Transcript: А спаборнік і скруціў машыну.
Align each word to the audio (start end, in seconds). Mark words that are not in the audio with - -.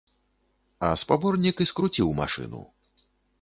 А 0.87 0.89
спаборнік 1.01 1.61
і 1.67 1.67
скруціў 1.73 2.07
машыну. 2.21 2.65